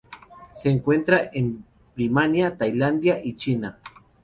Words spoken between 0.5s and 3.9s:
Se encuentra en Birmania, Tailandia y China.